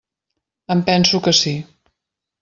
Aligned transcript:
Em 0.75 0.79
penso 0.87 1.21
que 1.27 1.33
sí. 1.41 1.53